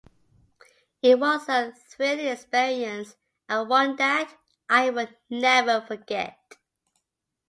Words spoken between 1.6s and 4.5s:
thrilling experience and one that